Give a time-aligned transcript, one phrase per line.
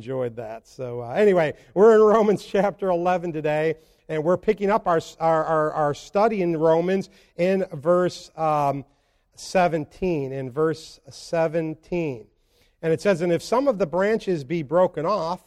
[0.00, 0.66] enjoyed that.
[0.66, 3.74] So, uh, anyway, we're in Romans chapter 11 today,
[4.08, 8.86] and we're picking up our, our, our, our study in Romans in verse um,
[9.34, 10.32] 17.
[10.32, 12.26] In verse 17.
[12.80, 15.42] And it says, And if some of the branches be broken off,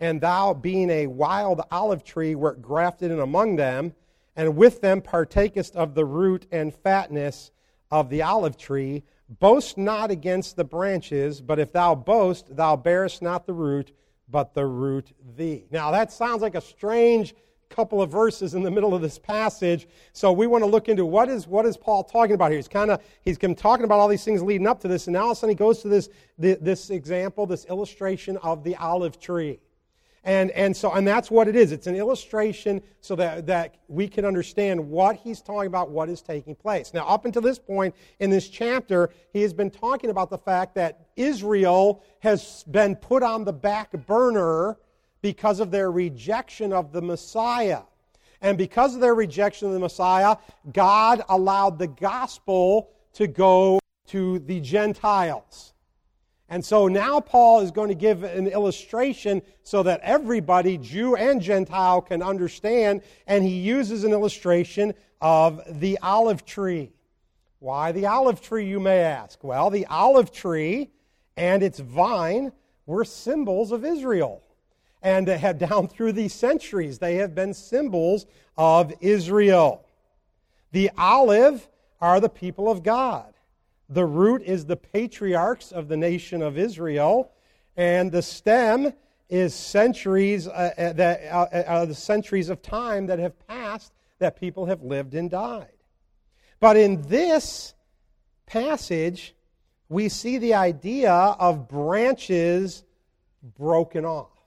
[0.00, 3.92] and thou, being a wild olive tree, wert grafted in among them,
[4.36, 7.50] and with them partakest of the root and fatness
[7.90, 13.22] of the olive tree, boast not against the branches, but if thou boast, thou bearest
[13.22, 13.92] not the root,
[14.28, 15.64] but the root thee.
[15.70, 17.34] Now, that sounds like a strange
[17.68, 19.88] couple of verses in the middle of this passage.
[20.12, 22.58] So we want to look into what is what is Paul talking about here.
[22.58, 25.14] He's kind of he's been talking about all these things leading up to this, and
[25.14, 26.08] now all of a sudden he goes to this
[26.38, 29.60] this example, this illustration of the olive tree.
[30.24, 31.72] And, and so and that's what it is.
[31.72, 36.20] It's an illustration so that, that we can understand what he's talking about, what is
[36.22, 36.92] taking place.
[36.92, 40.74] Now, up until this point in this chapter, he has been talking about the fact
[40.74, 44.76] that Israel has been put on the back burner
[45.22, 47.82] because of their rejection of the Messiah.
[48.40, 50.36] And because of their rejection of the Messiah,
[50.72, 55.72] God allowed the gospel to go to the Gentiles.
[56.48, 61.42] And so now Paul is going to give an illustration so that everybody, Jew and
[61.42, 63.02] Gentile, can understand.
[63.26, 66.92] And he uses an illustration of the olive tree.
[67.58, 69.42] Why the olive tree, you may ask?
[69.44, 70.90] Well, the olive tree
[71.36, 72.52] and its vine
[72.86, 74.42] were symbols of Israel
[75.02, 78.26] and have down through the centuries they have been symbols
[78.56, 79.84] of Israel.
[80.72, 81.68] The olive
[82.00, 83.34] are the people of God.
[83.88, 87.32] The root is the patriarchs of the nation of Israel,
[87.76, 88.92] and the stem
[89.28, 94.40] is centuries uh, uh that uh, uh, the centuries of time that have passed that
[94.40, 95.72] people have lived and died.
[96.60, 97.74] But in this
[98.46, 99.34] passage,
[99.88, 102.84] we see the idea of branches
[103.42, 104.38] broken off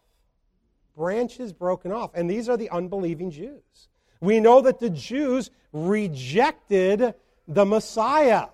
[0.96, 2.12] branches broken off.
[2.14, 3.90] And these are the unbelieving Jews.
[4.20, 7.16] We know that the Jews rejected
[7.48, 8.48] the Messiah.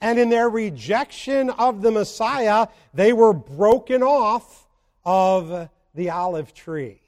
[0.00, 4.68] And in their rejection of the Messiah, they were broken off
[5.04, 7.00] of the olive tree.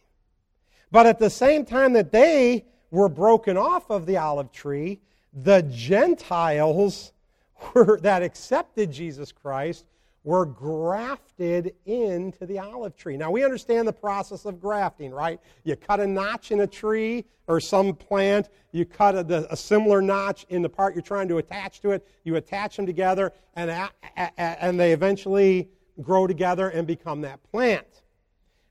[0.91, 5.01] But at the same time that they were broken off of the olive tree,
[5.33, 7.13] the Gentiles
[7.75, 9.85] were, that accepted Jesus Christ
[10.23, 13.17] were grafted into the olive tree.
[13.17, 15.41] Now, we understand the process of grafting, right?
[15.65, 20.03] You cut a notch in a tree or some plant, you cut a, a similar
[20.03, 23.71] notch in the part you're trying to attach to it, you attach them together, and,
[23.71, 25.69] a, a, and they eventually
[26.03, 27.87] grow together and become that plant.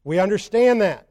[0.04, 1.08] We understand that.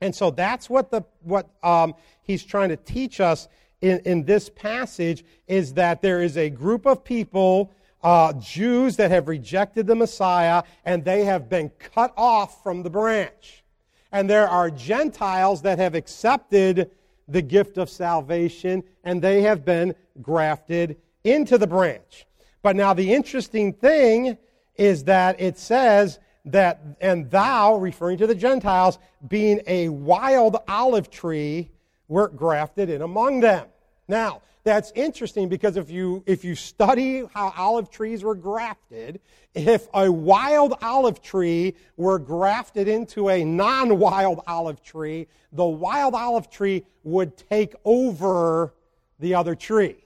[0.00, 3.48] And so that's what, the, what um, he's trying to teach us
[3.80, 7.72] in, in this passage is that there is a group of people
[8.06, 12.88] uh, Jews that have rejected the Messiah and they have been cut off from the
[12.88, 13.64] branch.
[14.12, 16.92] And there are Gentiles that have accepted
[17.26, 22.26] the gift of salvation and they have been grafted into the branch.
[22.62, 24.38] But now the interesting thing
[24.76, 31.10] is that it says that, and thou, referring to the Gentiles, being a wild olive
[31.10, 31.72] tree,
[32.06, 33.66] were grafted in among them.
[34.08, 39.20] Now, that's interesting because if you, if you study how olive trees were grafted,
[39.54, 46.14] if a wild olive tree were grafted into a non wild olive tree, the wild
[46.14, 48.74] olive tree would take over
[49.20, 50.04] the other tree.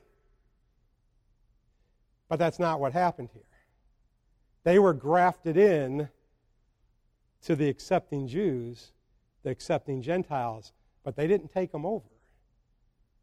[2.29, 3.43] But that's not what happened here.
[4.63, 6.11] They were grafted in
[7.45, 8.93] to the accepting Jews,
[9.43, 12.10] the accepting Gentiles, but they didn't take them over.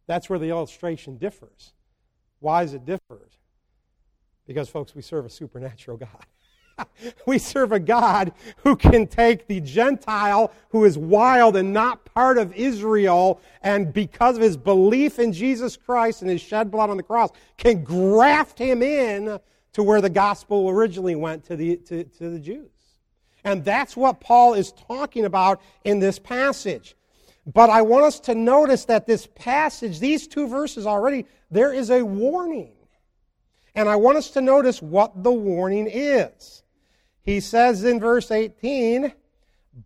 [0.07, 1.73] That's where the illustration differs.
[2.40, 3.38] Why is it different?
[4.45, 6.25] Because, folks, we serve a supernatural God.
[7.25, 12.38] we serve a God who can take the Gentile who is wild and not part
[12.38, 16.97] of Israel, and because of his belief in Jesus Christ and his shed blood on
[16.97, 19.39] the cross, can graft him in
[19.74, 22.69] to where the gospel originally went to the, to, to the Jews.
[23.44, 26.96] And that's what Paul is talking about in this passage.
[27.51, 31.89] But I want us to notice that this passage, these two verses already, there is
[31.89, 32.73] a warning.
[33.73, 36.63] And I want us to notice what the warning is.
[37.23, 39.13] He says in verse 18,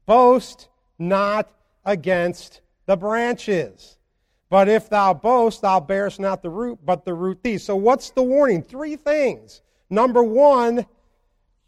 [0.07, 1.51] Boast not
[1.85, 3.97] against the branches.
[4.49, 7.57] But if thou boast, thou bearest not the root, but the root thee.
[7.57, 8.63] So what's the warning?
[8.63, 9.61] Three things.
[9.89, 10.85] Number one,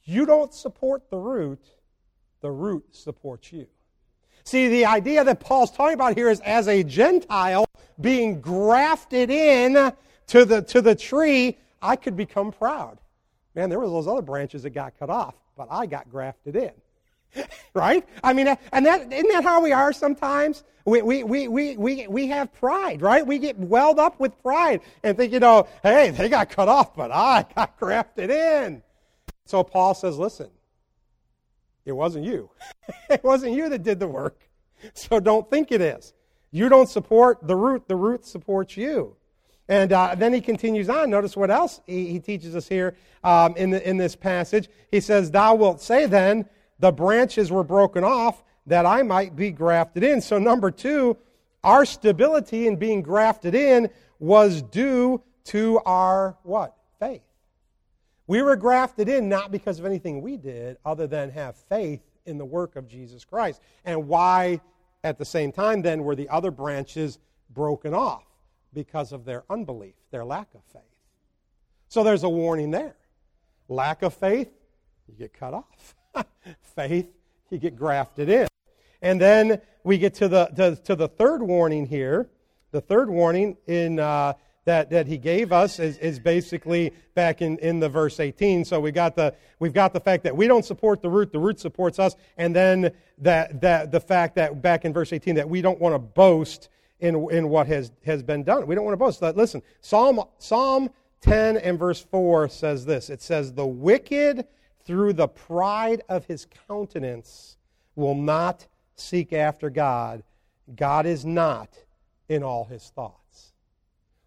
[0.04, 1.64] you don't support the root,
[2.42, 3.68] the root supports you.
[4.44, 7.66] See, the idea that Paul's talking about here is as a Gentile
[8.00, 9.94] being grafted in
[10.28, 13.00] to the, to the tree, I could become proud.
[13.56, 16.72] Man, there was those other branches that got cut off, but I got grafted in.
[17.74, 18.06] right?
[18.24, 20.64] I mean, and that, isn't that how we are sometimes?
[20.86, 23.26] We, we, we, we, we, we have pride, right?
[23.26, 26.96] We get welled up with pride and think, you know, hey, they got cut off,
[26.96, 28.84] but I got grafted in.
[29.46, 30.50] So Paul says, listen,
[31.86, 32.50] it wasn't you.
[33.10, 34.48] it wasn't you that did the work.
[34.94, 36.14] So don't think it is.
[36.52, 39.16] You don't support the root, the root supports you.
[39.70, 41.10] And uh, then he continues on.
[41.10, 44.70] Notice what else he, he teaches us here um, in, the, in this passage.
[44.92, 46.46] He says, Thou wilt say then,
[46.80, 50.22] the branches were broken off that I might be grafted in.
[50.22, 51.18] So, number two,
[51.64, 53.90] our stability in being grafted in
[54.20, 56.76] was due to our what?
[58.28, 62.38] We were grafted in not because of anything we did, other than have faith in
[62.38, 63.62] the work of Jesus Christ.
[63.84, 64.62] And why,
[65.04, 68.24] at the same time, then, were the other branches broken off?
[68.74, 70.82] Because of their unbelief, their lack of faith.
[71.90, 72.96] So there's a warning there.
[73.68, 74.50] Lack of faith,
[75.08, 75.96] you get cut off.
[76.76, 77.08] faith,
[77.50, 78.48] you get grafted in.
[79.02, 82.30] And then we get to the, to, to the third warning here.
[82.72, 84.34] The third warning in, uh,
[84.66, 88.66] that, that he gave us is, is basically back in, in the verse 18.
[88.66, 91.40] So we got the, we've got the fact that we don't support the root, the
[91.40, 95.50] root supports us, and then that, that the fact that back in verse 18 that
[95.50, 96.70] we don't want to boast
[97.00, 98.66] in, in what has, has been done.
[98.66, 99.22] We don't want to boast.
[99.22, 100.90] Listen, Psalm, Psalm
[101.22, 103.10] 10 and verse 4 says this.
[103.10, 104.46] It says, The wicked
[104.86, 107.58] through the pride of his countenance,
[107.96, 110.24] will not seek after God.
[110.76, 111.70] God is not
[112.28, 113.53] in all his thoughts.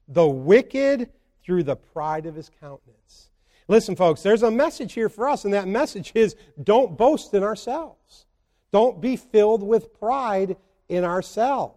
[0.08, 1.11] The wicked
[1.44, 3.31] through the pride of his countenance.
[3.69, 7.43] Listen, folks, there's a message here for us, and that message is don't boast in
[7.43, 8.26] ourselves.
[8.73, 10.56] Don't be filled with pride
[10.88, 11.76] in ourselves.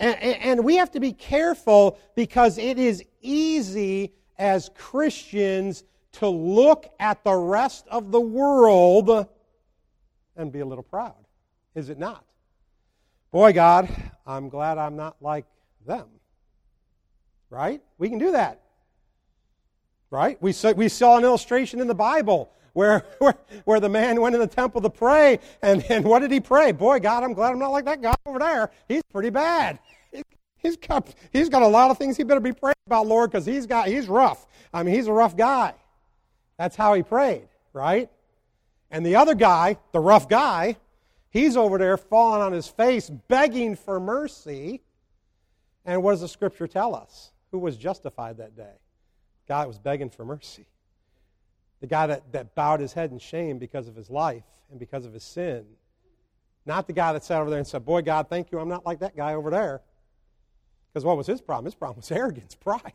[0.00, 5.82] And, and, we have to be careful because it is easy as Christians
[6.12, 9.26] to look at the rest of the world
[10.36, 11.26] and be a little proud,
[11.74, 12.24] is it not?
[13.32, 13.88] Boy, God,
[14.24, 15.46] I'm glad I'm not like
[15.84, 16.06] them.
[17.50, 17.80] Right?
[17.98, 18.62] We can do that.
[20.10, 20.40] Right?
[20.42, 23.34] We saw, we saw an illustration in the Bible where, where,
[23.64, 26.72] where the man went in the temple to pray, and, and what did he pray?
[26.72, 28.70] Boy, God, I'm glad I'm not like that guy over there.
[28.86, 29.78] He's pretty bad.
[30.60, 33.46] He's got, he's got a lot of things he better be praying about, Lord, because
[33.46, 34.46] he's rough.
[34.72, 35.74] I mean, he's a rough guy.
[36.58, 38.10] That's how he prayed, right?
[38.90, 40.76] And the other guy, the rough guy,
[41.30, 44.82] he's over there falling on his face, begging for mercy.
[45.84, 47.30] And what does the scripture tell us?
[47.50, 48.74] Who was justified that day?
[49.46, 50.66] That was begging for mercy.
[51.80, 55.06] The guy that, that bowed his head in shame because of his life and because
[55.06, 55.64] of his sin.
[56.66, 58.84] Not the guy that sat over there and said, Boy, God, thank you, I'm not
[58.84, 59.80] like that guy over there.
[60.92, 61.64] Because what was his problem?
[61.64, 62.92] His problem was arrogance, pride.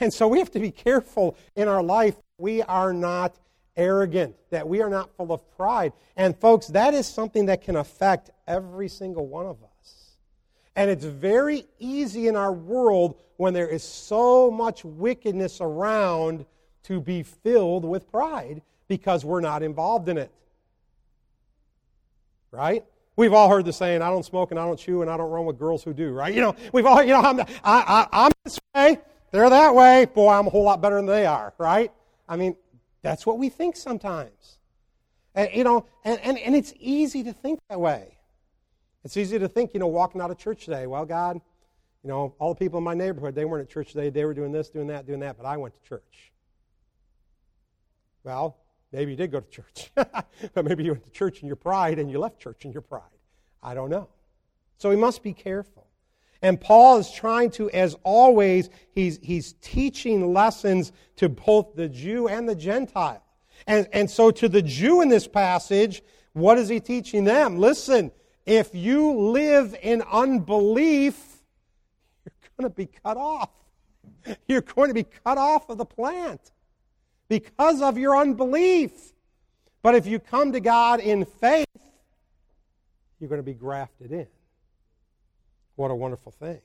[0.00, 2.16] And so we have to be careful in our life.
[2.38, 3.36] We are not
[3.76, 5.92] arrogant, that we are not full of pride.
[6.16, 9.67] And folks, that is something that can affect every single one of us.
[10.78, 16.46] And it's very easy in our world when there is so much wickedness around
[16.84, 20.30] to be filled with pride because we're not involved in it.
[22.52, 22.84] Right?
[23.16, 25.28] We've all heard the saying, I don't smoke and I don't chew and I don't
[25.28, 26.32] run with girls who do, right?
[26.32, 29.00] You know, we've all, you know, I'm, I, I, I'm this way.
[29.32, 30.04] They're that way.
[30.04, 31.90] Boy, I'm a whole lot better than they are, right?
[32.28, 32.54] I mean,
[33.02, 34.58] that's what we think sometimes.
[35.34, 38.17] And, you know, and, and, and it's easy to think that way.
[39.04, 41.40] It's easy to think, you know, walking out of church today, well, God,
[42.02, 44.10] you know, all the people in my neighborhood, they weren't at church today.
[44.10, 46.32] They were doing this, doing that, doing that, but I went to church.
[48.24, 48.56] Well,
[48.92, 49.90] maybe you did go to church.
[49.94, 52.82] but maybe you went to church in your pride and you left church in your
[52.82, 53.02] pride.
[53.62, 54.08] I don't know.
[54.78, 55.86] So we must be careful.
[56.40, 62.28] And Paul is trying to, as always, he's, he's teaching lessons to both the Jew
[62.28, 63.24] and the Gentile.
[63.66, 66.02] And, and so to the Jew in this passage,
[66.32, 67.58] what is he teaching them?
[67.58, 68.12] Listen,
[68.48, 71.36] if you live in unbelief,
[72.24, 73.50] you're going to be cut off.
[74.46, 76.50] You're going to be cut off of the plant
[77.28, 79.12] because of your unbelief.
[79.82, 81.66] But if you come to God in faith,
[83.20, 84.26] you're going to be grafted in.
[85.76, 86.60] What a wonderful thing.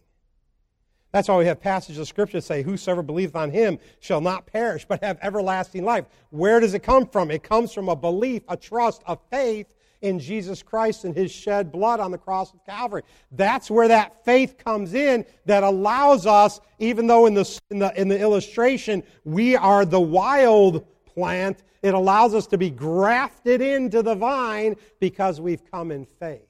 [1.11, 4.47] That's why we have passages of Scripture that say, Whosoever believeth on him shall not
[4.47, 6.05] perish, but have everlasting life.
[6.31, 7.29] Where does it come from?
[7.29, 9.73] It comes from a belief, a trust, a faith
[10.03, 13.03] in Jesus Christ and his shed blood on the cross of Calvary.
[13.31, 17.99] That's where that faith comes in that allows us, even though in the, in the,
[17.99, 24.03] in the illustration we are the wild plant, it allows us to be grafted into
[24.03, 26.41] the vine because we've come in faith,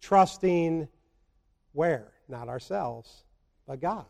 [0.00, 0.88] trusting
[1.72, 2.12] where?
[2.28, 3.24] Not ourselves,
[3.66, 4.06] but God.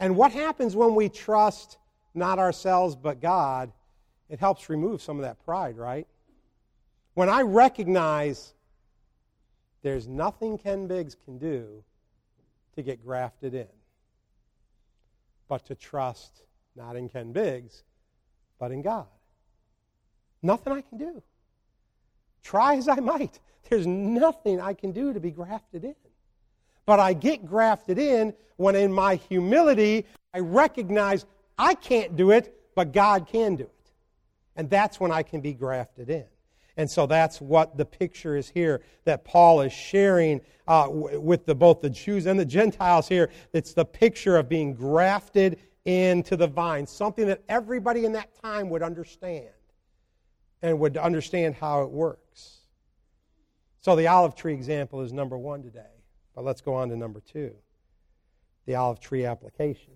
[0.00, 1.78] And what happens when we trust
[2.12, 3.72] not ourselves, but God?
[4.28, 6.06] It helps remove some of that pride, right?
[7.18, 8.54] When I recognize
[9.82, 11.82] there's nothing Ken Biggs can do
[12.76, 13.66] to get grafted in,
[15.48, 16.42] but to trust
[16.76, 17.82] not in Ken Biggs,
[18.60, 19.08] but in God.
[20.44, 21.20] Nothing I can do.
[22.44, 25.96] Try as I might, there's nothing I can do to be grafted in.
[26.86, 31.26] But I get grafted in when, in my humility, I recognize
[31.58, 33.90] I can't do it, but God can do it.
[34.54, 36.26] And that's when I can be grafted in.
[36.78, 41.54] And so that's what the picture is here that Paul is sharing uh, with the,
[41.54, 43.30] both the Jews and the Gentiles here.
[43.52, 48.70] It's the picture of being grafted into the vine, something that everybody in that time
[48.70, 49.48] would understand
[50.62, 52.60] and would understand how it works.
[53.80, 55.80] So the olive tree example is number one today.
[56.34, 57.54] But let's go on to number two
[58.66, 59.94] the olive tree application.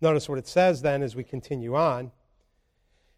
[0.00, 2.10] Notice what it says then as we continue on.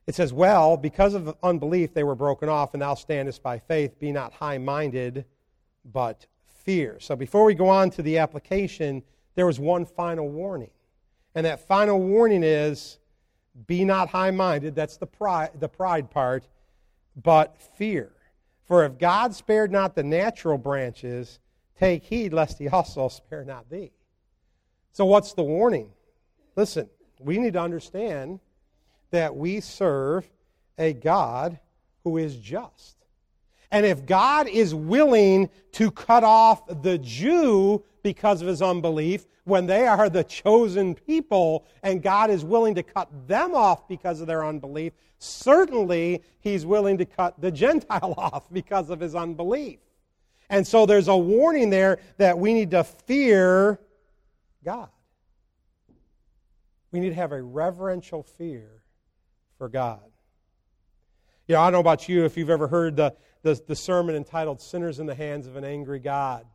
[0.09, 4.01] It says, Well, because of unbelief they were broken off, and thou standest by faith.
[4.01, 5.27] Be not high minded,
[5.85, 6.27] but
[6.65, 6.99] fear.
[6.99, 9.03] So before we go on to the application,
[9.35, 10.71] there was one final warning.
[11.35, 12.99] And that final warning is
[13.67, 14.75] be not high minded.
[14.75, 16.49] That's the pride, the pride part,
[17.23, 18.11] but fear.
[18.65, 21.39] For if God spared not the natural branches,
[21.79, 23.93] take heed lest he also spare not thee.
[24.93, 25.91] So, what's the warning?
[26.57, 26.89] Listen,
[27.21, 28.41] we need to understand
[29.11, 30.29] that we serve
[30.77, 31.59] a God
[32.05, 32.97] who is just.
[33.71, 39.67] And if God is willing to cut off the Jew because of his unbelief, when
[39.67, 44.27] they are the chosen people and God is willing to cut them off because of
[44.27, 49.81] their unbelief, certainly he's willing to cut the Gentile off because of his unbelief.
[50.51, 53.79] And so there's a warning there that we need to fear
[54.65, 54.89] God.
[56.91, 58.78] We need to have a reverential fear
[59.59, 60.01] for God.
[61.49, 64.15] You know, I don't know about you if you've ever heard the, the, the sermon
[64.15, 66.47] entitled Sinners in the Hands of an Angry God.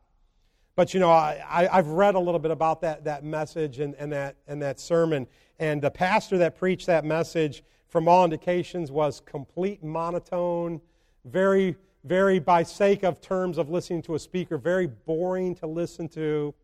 [0.76, 3.94] But you know, I, I, have read a little bit about that, that message and,
[3.96, 5.28] and, that, and that sermon.
[5.60, 10.82] And the pastor that preached that message, from all indications, was complete monotone,
[11.26, 16.08] very, very, by sake of terms of listening to a speaker, very boring to listen
[16.10, 16.56] to.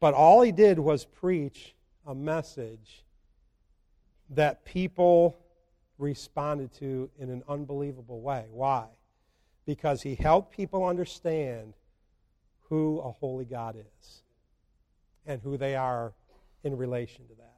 [0.00, 1.74] But all he did was preach
[2.06, 3.03] a message
[4.30, 5.36] that people
[5.98, 8.46] responded to in an unbelievable way.
[8.50, 8.86] Why?
[9.66, 11.74] Because he helped people understand
[12.68, 14.22] who a holy God is
[15.26, 16.12] and who they are
[16.62, 17.50] in relation to that.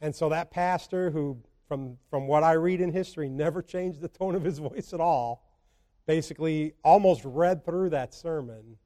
[0.00, 4.08] And so that pastor, who, from, from what I read in history, never changed the
[4.08, 5.44] tone of his voice at all,
[6.06, 8.76] basically almost read through that sermon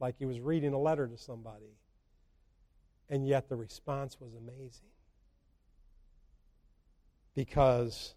[0.00, 1.78] like he was reading a letter to somebody.
[3.08, 4.88] And yet the response was amazing
[7.34, 8.14] because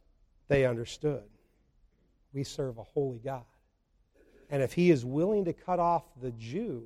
[0.48, 1.24] they understood.
[2.34, 3.44] We serve a holy God.
[4.50, 6.84] And if he is willing to cut off the Jew,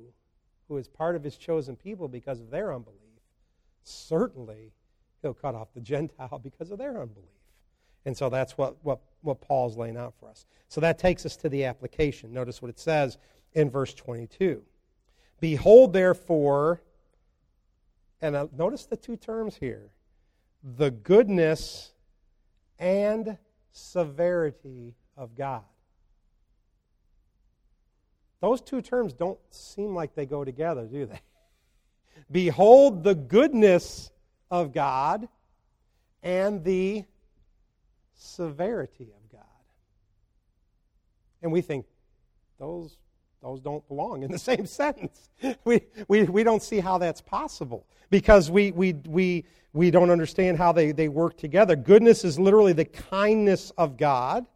[0.68, 2.98] who is part of his chosen people because of their unbelief,
[3.84, 4.72] certainly
[5.20, 7.28] he'll cut off the Gentile because of their unbelief.
[8.04, 10.46] And so that's what, what, what Paul's laying out for us.
[10.68, 12.32] So that takes us to the application.
[12.32, 13.16] Notice what it says
[13.52, 14.62] in verse 22.
[15.40, 16.80] Behold, therefore,
[18.20, 19.90] and uh, notice the two terms here
[20.62, 21.91] the goodness
[22.82, 23.38] and
[23.70, 25.62] severity of God.
[28.40, 31.20] Those two terms don't seem like they go together, do they?
[32.30, 34.10] Behold the goodness
[34.50, 35.28] of God
[36.24, 37.04] and the
[38.14, 39.44] severity of God.
[41.40, 41.86] And we think
[42.58, 42.96] those,
[43.42, 45.28] those don't belong in the same sentence.
[45.64, 50.58] We, we, we don't see how that's possible because we, we, we, we don't understand
[50.58, 51.74] how they, they work together.
[51.74, 54.46] Goodness is literally the kindness of God,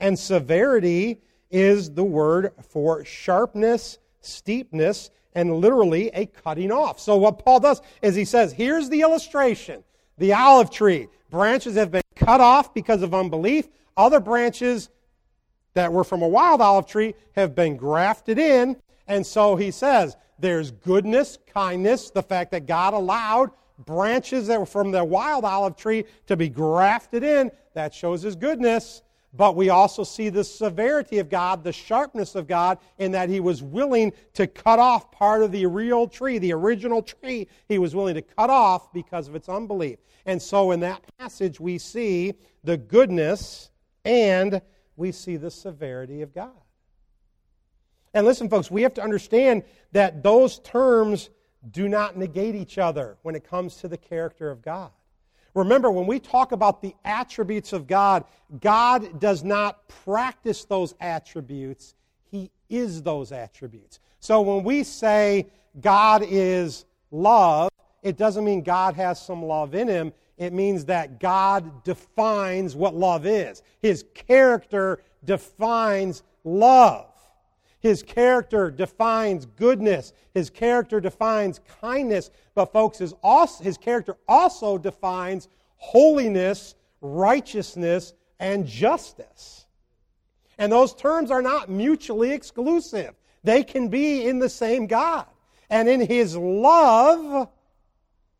[0.00, 1.20] and severity
[1.50, 6.98] is the word for sharpness, steepness, and literally a cutting off.
[6.98, 9.84] So, what Paul does is he says, here's the illustration
[10.16, 11.08] the olive tree.
[11.28, 13.68] Branches have been cut off because of unbelief.
[13.96, 14.88] Other branches
[15.76, 18.76] that were from a wild olive tree have been grafted in.
[19.06, 24.66] And so he says, there's goodness, kindness, the fact that God allowed branches that were
[24.66, 27.50] from the wild olive tree to be grafted in.
[27.74, 29.02] That shows his goodness.
[29.34, 33.38] But we also see the severity of God, the sharpness of God, in that He
[33.38, 37.94] was willing to cut off part of the real tree, the original tree, He was
[37.94, 39.98] willing to cut off because of its unbelief.
[40.24, 42.32] And so in that passage, we see
[42.64, 43.70] the goodness
[44.06, 44.62] and
[44.96, 46.50] we see the severity of God.
[48.14, 49.62] And listen, folks, we have to understand
[49.92, 51.28] that those terms
[51.70, 54.90] do not negate each other when it comes to the character of God.
[55.54, 58.24] Remember, when we talk about the attributes of God,
[58.60, 61.94] God does not practice those attributes,
[62.30, 64.00] He is those attributes.
[64.20, 65.46] So when we say
[65.80, 67.70] God is love,
[68.02, 70.12] it doesn't mean God has some love in Him.
[70.38, 73.62] It means that God defines what love is.
[73.80, 77.06] His character defines love.
[77.80, 80.12] His character defines goodness.
[80.34, 82.30] His character defines kindness.
[82.54, 89.66] But, folks, his, also, his character also defines holiness, righteousness, and justice.
[90.58, 93.14] And those terms are not mutually exclusive,
[93.44, 95.26] they can be in the same God.
[95.70, 97.48] And in his love,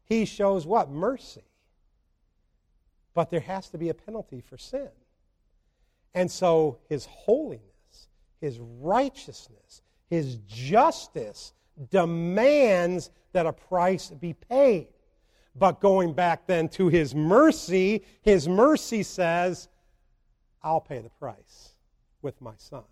[0.04, 0.90] he shows what?
[0.90, 1.42] Mercy.
[3.16, 4.90] But there has to be a penalty for sin.
[6.14, 7.62] And so his holiness
[8.40, 11.52] his righteousness, his justice
[11.90, 14.88] demands that a price be paid.
[15.54, 19.68] But going back then to his mercy, his mercy says,
[20.62, 21.74] I'll pay the price
[22.22, 22.84] with my son,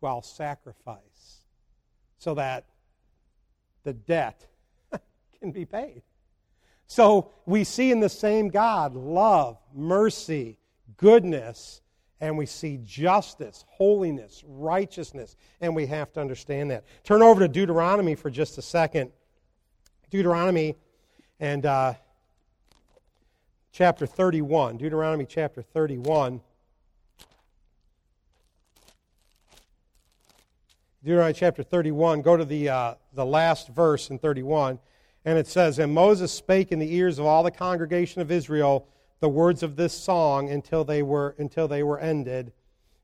[0.00, 1.42] who I'll sacrifice
[2.18, 2.66] so that
[3.82, 4.46] the debt
[5.40, 6.02] can be paid.
[6.92, 10.58] So we see in the same God love, mercy,
[10.98, 11.80] goodness,
[12.20, 16.84] and we see justice, holiness, righteousness, and we have to understand that.
[17.02, 19.10] Turn over to Deuteronomy for just a second.
[20.10, 20.74] Deuteronomy
[21.40, 21.94] and uh,
[23.72, 24.76] chapter 31.
[24.76, 26.42] Deuteronomy chapter 31.
[31.02, 32.20] Deuteronomy chapter 31.
[32.20, 34.78] Go to the, uh, the last verse in 31.
[35.24, 38.88] And it says, And Moses spake in the ears of all the congregation of Israel
[39.20, 42.52] the words of this song until they were, until they were ended.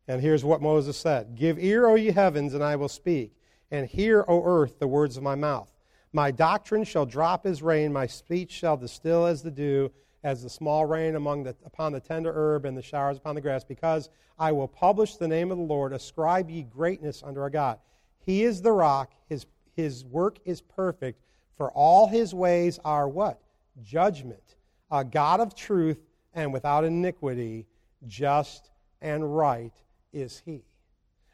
[0.08, 3.36] And here's what Moses said Give ear, O ye heavens, and I will speak,
[3.70, 5.72] and hear, O earth, the words of my mouth.
[6.12, 9.92] My doctrine shall drop as rain, my speech shall distill as the dew,
[10.24, 13.40] as the small rain among the, upon the tender herb and the showers upon the
[13.40, 15.92] grass, because I will publish the name of the Lord.
[15.92, 17.78] Ascribe ye greatness unto our God.
[18.18, 21.20] He is the rock, his, his work is perfect,
[21.58, 23.40] for all his ways are what?
[23.82, 24.56] Judgment.
[24.90, 25.98] A God of truth
[26.32, 27.66] and without iniquity,
[28.06, 28.70] just
[29.02, 29.74] and right
[30.12, 30.62] is he.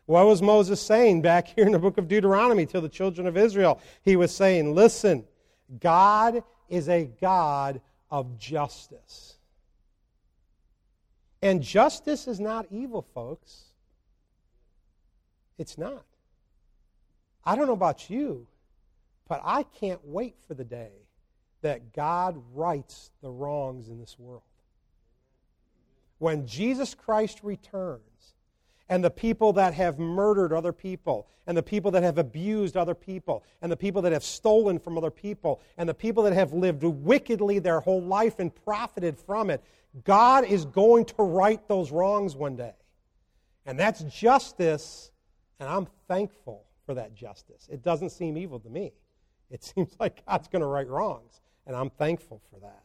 [0.07, 3.37] What was Moses saying back here in the book of Deuteronomy to the children of
[3.37, 3.81] Israel?
[4.03, 5.25] He was saying, Listen,
[5.79, 9.37] God is a God of justice.
[11.43, 13.65] And justice is not evil, folks.
[15.59, 16.05] It's not.
[17.45, 18.47] I don't know about you,
[19.29, 20.93] but I can't wait for the day
[21.63, 24.43] that God rights the wrongs in this world
[26.19, 28.35] when Jesus Christ returns
[28.89, 32.95] and the people that have murdered other people, and the people that have abused other
[32.95, 36.53] people, and the people that have stolen from other people, and the people that have
[36.53, 39.63] lived wickedly their whole life and profited from it,
[40.05, 42.75] God is going to right those wrongs one day.
[43.65, 45.11] And that's justice,
[45.59, 47.69] and I'm thankful for that justice.
[47.71, 48.93] It doesn't seem evil to me.
[49.51, 52.83] It seems like God's going to right wrongs, and I'm thankful for that.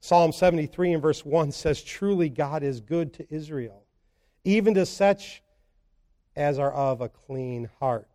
[0.00, 3.84] Psalm 73 and verse 1 says, Truly God is good to Israel,
[4.44, 5.42] even to such
[6.34, 8.08] as are of a clean heart.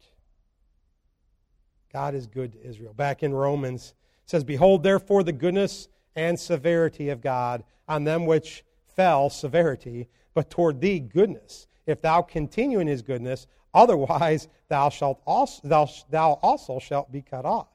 [1.94, 2.94] God is good to Israel.
[2.94, 8.26] Back in Romans, it says, Behold, therefore, the goodness and severity of God on them
[8.26, 8.64] which
[8.96, 11.68] fell, severity, but toward thee, goodness.
[11.86, 17.22] If thou continue in his goodness, otherwise thou, shalt also, thou, thou also shalt be
[17.22, 17.68] cut off.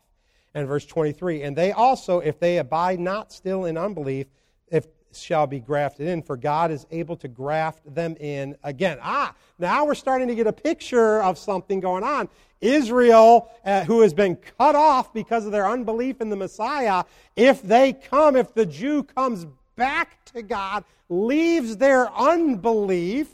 [0.54, 4.26] And verse 23 and they also if they abide not still in unbelief
[4.66, 8.98] if shall be grafted in for god is able to graft them in again.
[9.00, 12.28] Ah now we're starting to get a picture of something going on.
[12.60, 17.04] Israel uh, who has been cut off because of their unbelief in the messiah
[17.36, 23.28] if they come if the jew comes back to god leaves their unbelief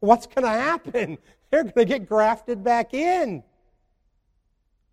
[0.00, 1.18] what's going to happen
[1.54, 3.44] they're going to get grafted back in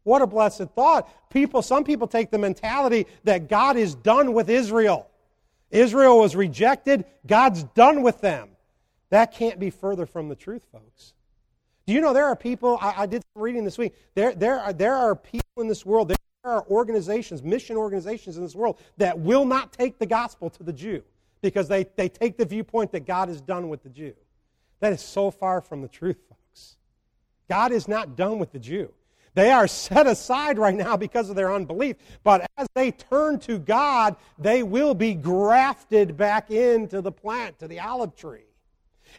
[0.03, 1.09] what a blessed thought.
[1.31, 5.09] People, some people take the mentality that God is done with Israel.
[5.71, 8.49] Israel was rejected, God's done with them.
[9.09, 11.13] That can't be further from the truth, folks.
[11.87, 14.59] Do you know there are people, I, I did some reading this week, there, there,
[14.59, 18.79] are, there are people in this world, there are organizations, mission organizations in this world
[18.97, 21.03] that will not take the gospel to the Jew
[21.41, 24.13] because they, they take the viewpoint that God is done with the Jew.
[24.79, 26.40] That is so far from the truth, folks.
[27.51, 28.93] God is not done with the Jew.
[29.33, 31.97] They are set aside right now because of their unbelief.
[32.23, 37.67] But as they turn to God, they will be grafted back into the plant, to
[37.67, 38.45] the olive tree.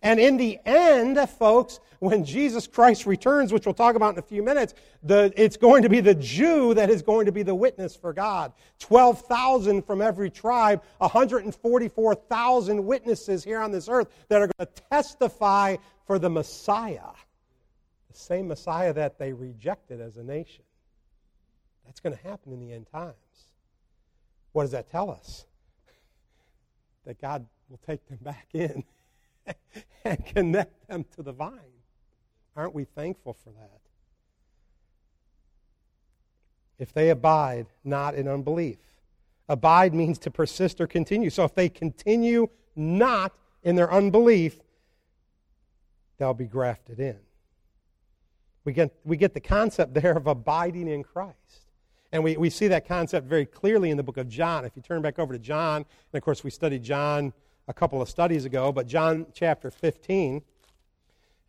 [0.01, 4.23] And in the end, folks, when Jesus Christ returns, which we'll talk about in a
[4.23, 7.55] few minutes, the, it's going to be the Jew that is going to be the
[7.55, 8.55] witness for God.
[8.79, 15.77] 12,000 from every tribe, 144,000 witnesses here on this earth that are going to testify
[16.07, 17.11] for the Messiah.
[18.12, 20.64] The same Messiah that they rejected as a nation.
[21.87, 23.14] That's going to happen in the end times.
[24.53, 25.46] What does that tell us?
[27.05, 28.85] That God will take them back in.
[30.05, 31.59] and connect them to the vine.
[32.55, 33.81] Aren't we thankful for that?
[36.79, 38.79] If they abide not in unbelief.
[39.48, 41.31] Abide means to persist or continue.
[41.31, 43.33] So if they continue not
[43.64, 44.61] in their unbelief,
[46.18, 47.18] they'll be grafted in.
[48.64, 51.66] We get, we get the concept there of abiding in Christ.
[52.12, 54.64] And we, we see that concept very clearly in the book of John.
[54.64, 57.33] If you turn back over to John, and of course we studied John
[57.68, 60.42] a couple of studies ago, but John chapter 15,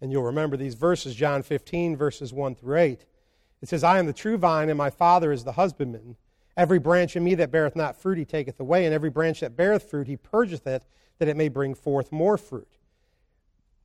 [0.02, 3.06] and you'll remember these verses, John 15, verses 1 through 8.
[3.62, 6.16] It says, I am the true vine, and my Father is the husbandman.
[6.56, 9.56] Every branch in me that beareth not fruit, he taketh away, and every branch that
[9.56, 10.84] beareth fruit, he purgeth it,
[11.20, 12.78] that it may bring forth more fruit.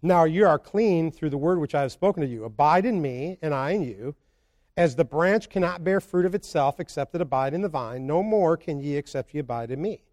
[0.01, 2.45] Now you are clean through the word which I have spoken to you.
[2.45, 4.15] Abide in me, and I in you.
[4.77, 8.23] As the branch cannot bear fruit of itself except it abide in the vine, no
[8.23, 10.05] more can ye except ye abide in me.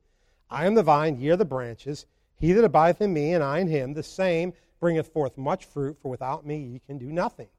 [0.50, 2.08] I am the vine, ye are the branches.
[2.40, 5.98] He that abideth in me, and I in him, the same bringeth forth much fruit,
[6.02, 7.50] for without me ye can do nothing.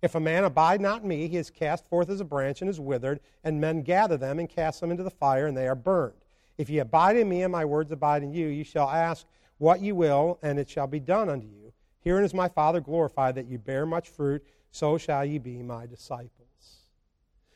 [0.00, 2.70] If a man abide not in me, he is cast forth as a branch and
[2.70, 5.74] is withered, and men gather them and cast them into the fire, and they are
[5.74, 6.24] burned.
[6.56, 9.26] If ye abide in me, and my words abide in you, ye shall ask
[9.58, 11.63] what ye will, and it shall be done unto you.
[12.04, 15.86] Herein is my Father glorified, that ye bear much fruit, so shall ye be my
[15.86, 16.30] disciples.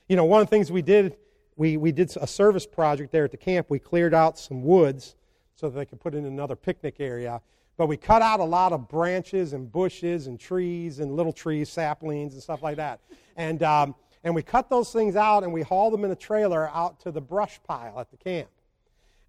[0.09, 1.17] You know, one of the things we did
[1.59, 3.67] we, we did a service project there at the camp.
[3.69, 5.17] We cleared out some woods
[5.57, 7.43] so that they could put in another picnic area.
[7.77, 11.69] But we cut out a lot of branches and bushes and trees and little trees,
[11.69, 13.01] saplings and stuff like that.
[13.37, 16.69] And, um, and we cut those things out and we hauled them in a trailer
[16.69, 18.49] out to the brush pile at the camp.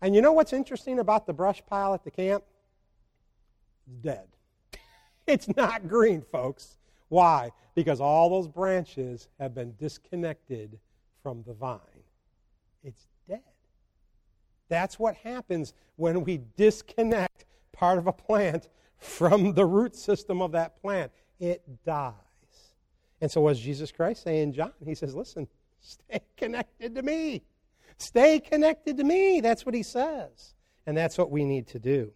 [0.02, 2.44] And you know what's interesting about the brush pile at the camp?
[3.88, 4.28] It's dead.
[5.34, 6.80] It's not green, folks.
[7.10, 7.52] Why?
[7.76, 10.80] Because all those branches have been disconnected
[11.22, 11.80] from the vine
[12.84, 13.42] it's dead.
[14.70, 20.52] That's what happens when we disconnect part of a plant from the root system of
[20.54, 21.12] that plant.
[21.40, 22.14] It dies.
[23.22, 24.72] And so, what's Jesus Christ saying, John?
[24.86, 25.48] He says, Listen,
[25.80, 27.44] stay connected to me.
[27.98, 29.42] Stay connected to me.
[29.42, 30.54] That's what he says.
[30.86, 32.14] And that's what we need to do.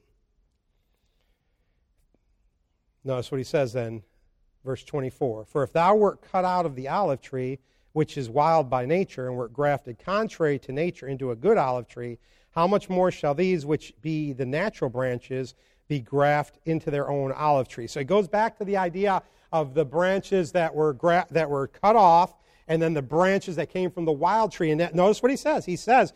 [3.04, 4.04] Notice what he says then,
[4.64, 7.60] verse 24 For if thou wert cut out of the olive tree,
[7.94, 11.88] which is wild by nature, and were grafted contrary to nature into a good olive
[11.88, 12.18] tree,
[12.52, 15.56] how much more shall these, which be the natural branches,
[15.88, 17.88] be grafted into their own olive tree?
[17.88, 21.68] So it goes back to the idea of the branches that were, gra- that were
[21.68, 22.36] cut off
[22.68, 24.72] and then the branches that came from the wild tree.
[24.72, 25.66] And that, notice what he says.
[25.66, 26.14] He says,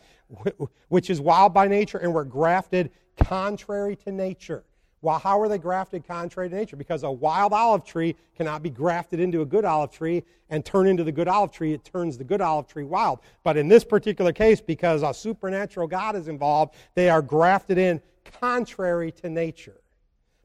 [0.88, 4.64] which is wild by nature and were grafted contrary to nature.
[5.00, 6.76] Well, how are they grafted contrary to nature?
[6.76, 10.88] Because a wild olive tree cannot be grafted into a good olive tree and turn
[10.88, 11.72] into the good olive tree.
[11.72, 13.20] It turns the good olive tree wild.
[13.44, 18.00] But in this particular case, because a supernatural God is involved, they are grafted in
[18.40, 19.80] contrary to nature.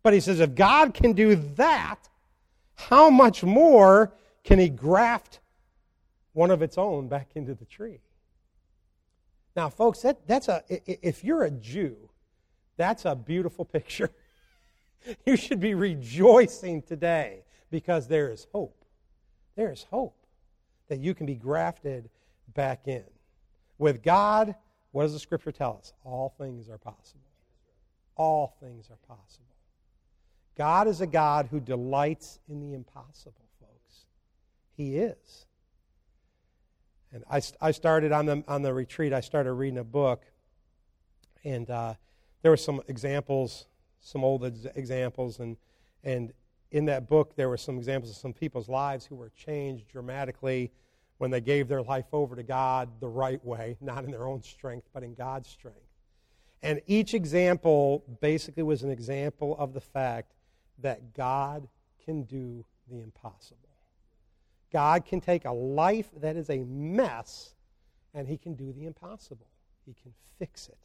[0.04, 2.10] But he says, if God can do that,
[2.76, 4.14] how much more
[4.44, 5.40] can he graft
[6.34, 8.02] one of its own back into the tree?
[9.56, 12.10] Now, folks, that, that's a, if you're a Jew,
[12.78, 14.12] that's a beautiful picture.
[15.26, 18.86] You should be rejoicing today because there is hope.
[19.56, 20.16] There is hope
[20.88, 22.10] that you can be grafted
[22.54, 23.04] back in.
[23.78, 24.56] With God,
[24.92, 25.94] what does the scripture tell us?
[26.04, 27.22] All things are possible.
[28.16, 29.46] All things are possible.
[30.56, 34.06] God is a God who delights in the impossible, folks.
[34.78, 35.48] He is.
[37.12, 40.24] And I, I started on the, on the retreat, I started reading a book,
[41.44, 41.96] and uh,
[42.42, 43.66] there were some examples
[44.04, 44.44] some old
[44.76, 45.58] examples, and,
[46.04, 46.34] and
[46.72, 50.72] in that book, there were some examples of some people's lives who were changed dramatically
[51.18, 54.44] when they gave their life over to God the right way, not in their own
[54.44, 55.80] strength, but in God's strength.
[56.62, 60.34] And each example basically was an example of the fact
[60.80, 61.68] that God
[62.04, 63.60] can do the impossible.
[64.72, 67.56] God can take a life that is a mess
[68.14, 69.48] and he can do the impossible.
[69.86, 70.78] He can fix it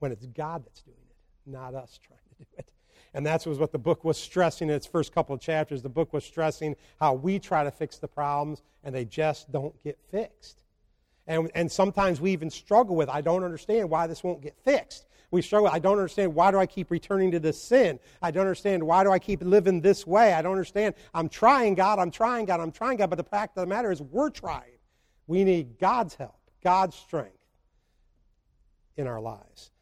[0.00, 1.05] when it's God that's doing it
[1.46, 2.68] not us trying to do it.
[3.14, 5.80] And that's what the book was stressing in its first couple of chapters.
[5.80, 9.74] The book was stressing how we try to fix the problems and they just don't
[9.82, 10.62] get fixed.
[11.26, 15.06] And, and sometimes we even struggle with, I don't understand why this won't get fixed.
[15.30, 15.68] We struggle.
[15.68, 17.98] I don't understand why do I keep returning to this sin?
[18.22, 20.34] I don't understand why do I keep living this way?
[20.34, 20.94] I don't understand.
[21.14, 21.98] I'm trying, God.
[21.98, 22.60] I'm trying, God.
[22.60, 23.10] I'm trying, God.
[23.10, 24.78] But the fact of the matter is, we're trying.
[25.26, 27.32] We need God's help, God's strength
[28.96, 29.72] in our lives.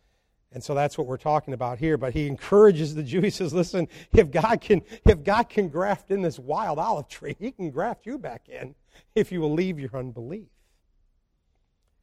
[0.55, 1.99] And so that's what we're talking about here.
[1.99, 3.21] But he encourages the Jew.
[3.21, 7.37] He says, listen, if God can, if God can graft in this wild olive tree,
[7.39, 8.77] he can graft you back in
[9.17, 10.49] if you will leave your unbelief.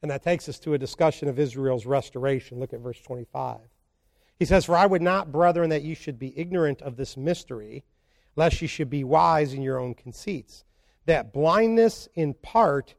[0.02, 2.60] And that takes us to a discussion of Israel's restoration.
[2.60, 3.58] Look at verse 25.
[4.38, 7.84] He says, For I would not, brethren, that you should be ignorant of this mystery,
[8.36, 10.64] lest you should be wise in your own conceits.
[11.06, 12.96] That blindness in part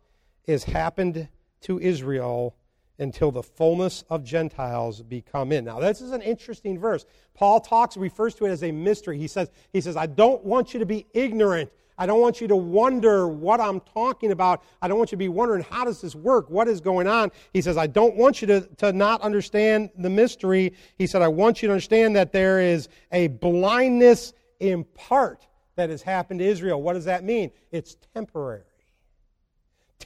[0.47, 1.27] is happened
[1.61, 2.55] to Israel
[2.99, 5.65] until the fullness of Gentiles be come in.
[5.65, 7.05] Now, this is an interesting verse.
[7.33, 9.17] Paul talks, refers to it as a mystery.
[9.17, 11.71] He says, he says, I don't want you to be ignorant.
[11.97, 14.63] I don't want you to wonder what I'm talking about.
[14.81, 16.49] I don't want you to be wondering, how does this work?
[16.49, 17.31] What is going on?
[17.53, 20.73] He says, I don't want you to, to not understand the mystery.
[20.97, 25.89] He said, I want you to understand that there is a blindness in part that
[25.89, 26.81] has happened to Israel.
[26.81, 27.51] What does that mean?
[27.71, 28.61] It's temporary.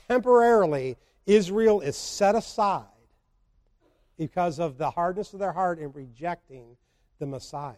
[0.07, 2.85] Temporarily, Israel is set aside
[4.17, 6.75] because of the hardness of their heart in rejecting
[7.19, 7.75] the Messiah.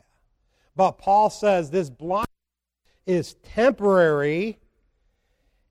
[0.75, 2.27] But Paul says this blind
[3.05, 4.59] is temporary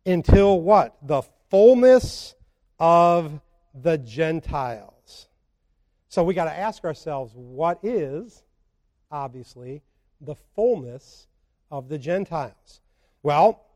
[0.05, 0.97] until what?
[1.07, 2.35] The fullness
[2.79, 3.41] of
[3.75, 5.29] the Gentiles.
[6.09, 8.43] So we got to ask ourselves what is,
[9.11, 9.83] obviously,
[10.21, 11.29] the fullness
[11.71, 12.81] of the Gentiles?
[13.23, 13.68] Well,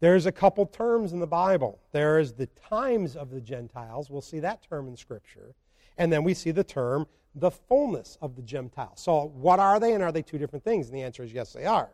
[0.00, 1.80] there's a couple terms in the Bible.
[1.92, 4.10] There is the times of the Gentiles.
[4.10, 5.54] We'll see that term in Scripture.
[5.96, 9.00] And then we see the term the fullness of the Gentiles.
[9.00, 10.88] So, what are they, and are they two different things?
[10.88, 11.90] And the answer is yes, they are.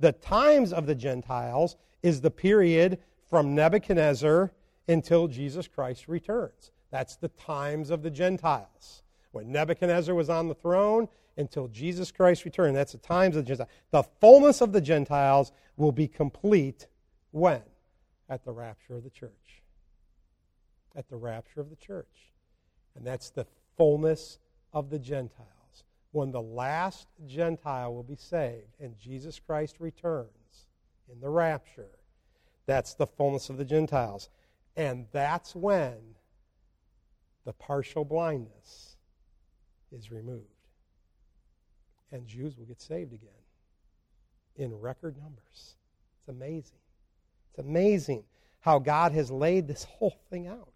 [0.00, 4.52] The times of the Gentiles is the period from Nebuchadnezzar
[4.88, 6.70] until Jesus Christ returns.
[6.90, 9.02] That's the times of the Gentiles.
[9.32, 12.76] When Nebuchadnezzar was on the throne until Jesus Christ returned.
[12.76, 13.70] That's the times of the Gentiles.
[13.90, 16.86] The fullness of the Gentiles will be complete
[17.36, 17.62] when?
[18.28, 19.62] At the rapture of the church.
[20.96, 22.32] At the rapture of the church.
[22.94, 23.46] And that's the
[23.76, 24.38] fullness
[24.72, 25.84] of the Gentiles.
[26.12, 30.66] When the last Gentile will be saved and Jesus Christ returns
[31.12, 31.98] in the rapture,
[32.64, 34.28] that's the fullness of the Gentiles.
[34.76, 35.96] And that's when
[37.44, 38.96] the partial blindness
[39.92, 40.44] is removed.
[42.10, 43.30] And Jews will get saved again
[44.56, 45.76] in record numbers.
[46.18, 46.78] It's amazing.
[47.56, 48.24] It's amazing
[48.60, 50.72] how God has laid this whole thing out.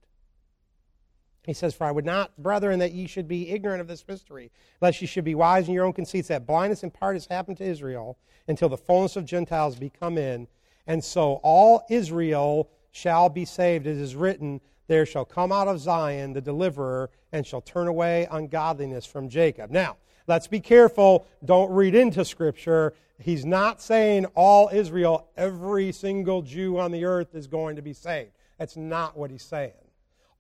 [1.45, 4.51] He says, For I would not, brethren, that ye should be ignorant of this mystery,
[4.81, 7.59] lest ye should be wise in your own conceits, that blindness in part has happened
[7.59, 8.17] to Israel
[8.49, 10.49] until the fullness of Gentiles be come in.
[10.87, 13.87] And so all Israel shall be saved.
[13.87, 18.27] It is written, There shall come out of Zion the deliverer, and shall turn away
[18.31, 19.71] ungodliness from Jacob.
[19.71, 19.99] Now,
[20.31, 21.27] let's be careful.
[21.45, 27.35] Don't read into Scripture he's not saying all Israel, every single Jew on the earth
[27.35, 28.33] is going to be saved.
[28.59, 29.73] That's not what he's saying.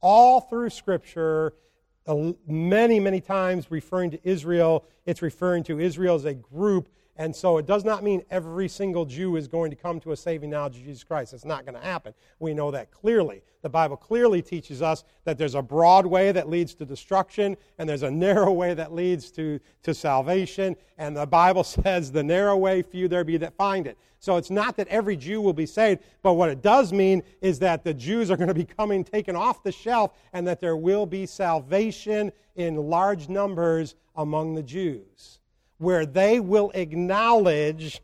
[0.00, 1.54] All through Scripture,
[2.46, 6.88] many, many times referring to Israel, it's referring to Israel as a group
[7.20, 10.16] and so it does not mean every single Jew is going to come to a
[10.16, 11.34] saving knowledge of Jesus Christ.
[11.34, 12.14] It's not going to happen.
[12.38, 13.42] We know that clearly.
[13.60, 17.86] The Bible clearly teaches us that there's a broad way that leads to destruction, and
[17.86, 20.74] there's a narrow way that leads to, to salvation.
[20.96, 23.98] And the Bible says, the narrow way, few there be that find it.
[24.18, 27.58] So it's not that every Jew will be saved, but what it does mean is
[27.58, 30.74] that the Jews are going to be coming taken off the shelf, and that there
[30.74, 35.39] will be salvation in large numbers among the Jews
[35.80, 38.02] where they will acknowledge,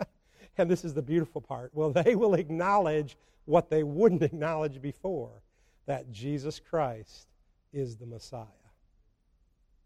[0.58, 5.40] and this is the beautiful part, well, they will acknowledge what they wouldn't acknowledge before
[5.86, 7.28] that Jesus Christ
[7.72, 8.46] is the Messiah.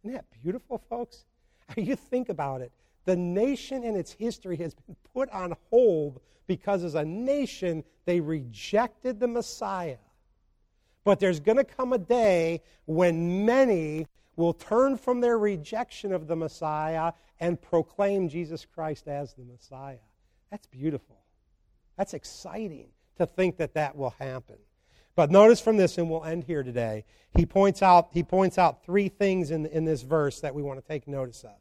[0.03, 1.27] Isn't that beautiful, folks?
[1.77, 2.73] You think about it.
[3.05, 8.21] The nation and its history has been put on hold because, as a nation, they
[8.21, 9.99] rejected the Messiah.
[11.05, 16.27] But there's going to come a day when many will turn from their rejection of
[16.27, 19.97] the Messiah and proclaim Jesus Christ as the Messiah.
[20.51, 21.17] That's beautiful.
[21.97, 24.57] That's exciting to think that that will happen.
[25.15, 28.85] But notice from this, and we'll end here today, he points out, he points out
[28.85, 31.57] three things in, in this verse that we want to take notice of.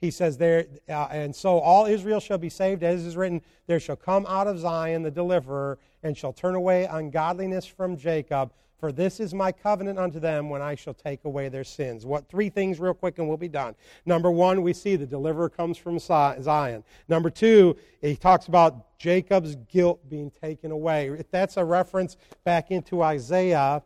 [0.00, 3.80] He says there, uh, and so all Israel shall be saved, as is written, there
[3.80, 8.52] shall come out of Zion the deliverer, and shall turn away ungodliness from Jacob.
[8.80, 12.06] For this is my covenant unto them when I shall take away their sins.
[12.06, 13.74] What three things, real quick, and we'll be done.
[14.06, 16.82] Number one, we see the deliverer comes from Zion.
[17.06, 21.22] Number two, he talks about Jacob's guilt being taken away.
[21.30, 23.82] That's a reference back into Isaiah,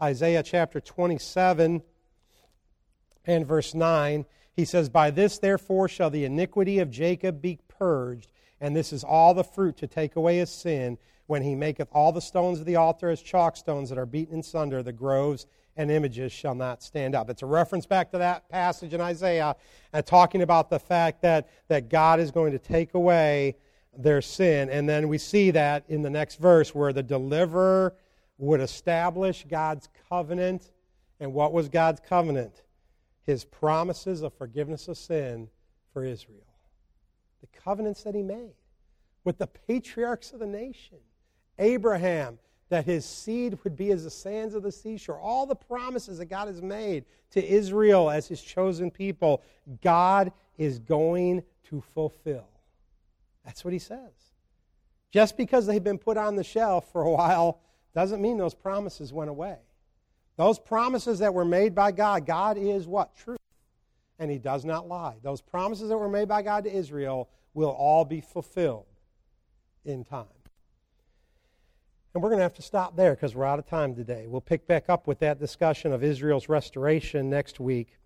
[0.00, 1.82] Isaiah chapter 27
[3.26, 8.30] and verse 9, he says, By this therefore shall the iniquity of Jacob be purged,
[8.60, 12.12] and this is all the fruit to take away his sin, when he maketh all
[12.12, 15.46] the stones of the altar as chalk stones that are beaten in sunder, the groves
[15.76, 17.28] and images shall not stand up.
[17.28, 19.56] It's a reference back to that passage in Isaiah,
[19.92, 23.56] uh, talking about the fact that, that God is going to take away
[23.96, 24.70] their sin.
[24.70, 27.94] And then we see that in the next verse where the deliverer
[28.38, 30.70] would establish God's covenant.
[31.20, 32.62] And what was God's covenant?
[33.24, 35.48] His promises of forgiveness of sin
[35.92, 36.40] for Israel.
[37.40, 38.54] The covenants that he made
[39.24, 40.98] with the patriarchs of the nation.
[41.58, 42.38] Abraham,
[42.68, 45.18] that his seed would be as the sands of the seashore.
[45.20, 49.42] All the promises that God has made to Israel as his chosen people,
[49.82, 52.48] God is going to fulfill.
[53.44, 54.12] That's what he says.
[55.12, 57.60] Just because they've been put on the shelf for a while
[57.94, 59.56] doesn't mean those promises went away.
[60.36, 63.16] Those promises that were made by God, God is what?
[63.16, 63.38] Truth.
[64.18, 65.14] And he does not lie.
[65.22, 68.86] Those promises that were made by God to Israel will all be fulfilled
[69.84, 70.26] in time.
[72.16, 74.24] And we're going to have to stop there because we're out of time today.
[74.26, 77.98] We'll pick back up with that discussion of Israel's restoration next week.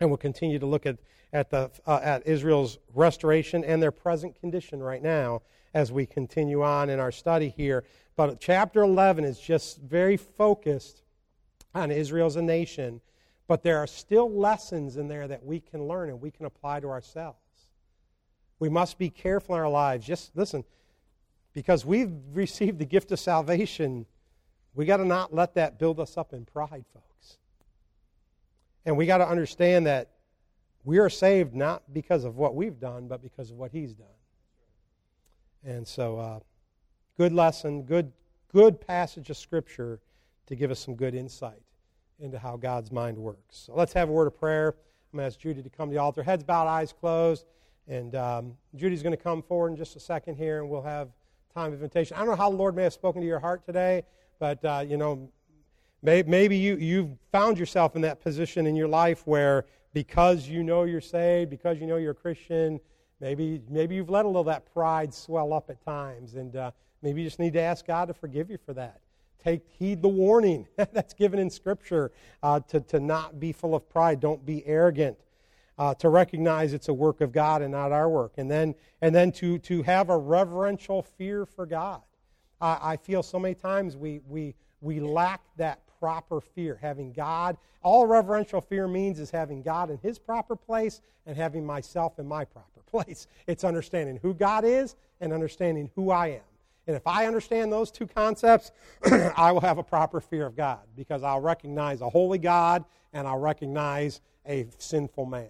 [0.00, 0.98] And we'll continue to look at,
[1.32, 5.42] at, the, uh, at Israel's restoration and their present condition right now
[5.74, 7.84] as we continue on in our study here.
[8.16, 11.04] But chapter 11 is just very focused
[11.72, 13.00] on Israel as a nation.
[13.46, 16.80] But there are still lessons in there that we can learn and we can apply
[16.80, 17.38] to ourselves.
[18.58, 20.04] We must be careful in our lives.
[20.04, 20.64] Just listen,
[21.52, 24.06] because we've received the gift of salvation,
[24.74, 27.38] we got to not let that build us up in pride, folks.
[28.84, 30.10] And we got to understand that
[30.84, 34.06] we are saved not because of what we've done, but because of what He's done.
[35.64, 36.40] And so, uh,
[37.18, 38.12] good lesson, good,
[38.52, 40.00] good passage of Scripture
[40.46, 41.62] to give us some good insight
[42.18, 43.64] into how God's mind works.
[43.66, 44.74] So let's have a word of prayer.
[45.12, 46.22] I'm going to ask Judy to come to the altar.
[46.22, 47.44] Heads bowed, eyes closed.
[47.88, 51.08] And um, Judy's going to come forward in just a second here, and we'll have
[51.54, 52.16] time of invitation.
[52.16, 54.02] I don't know how the Lord may have spoken to your heart today,
[54.38, 55.30] but, uh, you know,
[56.02, 60.62] may, maybe you, you've found yourself in that position in your life where because you
[60.62, 62.80] know you're saved, because you know you're a Christian,
[63.20, 66.70] maybe, maybe you've let a little of that pride swell up at times, and uh,
[67.02, 69.00] maybe you just need to ask God to forgive you for that.
[69.42, 73.88] Take heed the warning that's given in Scripture uh, to, to not be full of
[73.88, 74.20] pride.
[74.20, 75.18] Don't be arrogant
[75.80, 79.14] uh, to recognize it's a work of God and not our work, and then and
[79.14, 82.02] then to to have a reverential fear for God.
[82.60, 87.56] I feel so many times we we we lack that proper fear, having God.
[87.82, 92.28] All reverential fear means is having God in His proper place and having myself in
[92.28, 93.26] my proper place.
[93.46, 96.40] It's understanding who God is and understanding who I am.
[96.88, 98.72] And if I understand those two concepts,
[99.34, 103.26] I will have a proper fear of God because I'll recognize a holy God and
[103.26, 105.48] I'll recognize a sinful man.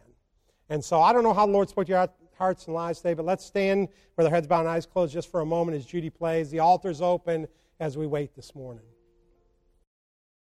[0.70, 3.14] And so I don't know how the Lord spoke to your hearts and lives today,
[3.14, 5.84] but let's stand with our heads bowed and eyes closed just for a moment as
[5.84, 6.48] Judy plays.
[6.50, 7.48] The altar's open
[7.80, 8.84] as we wait this morning.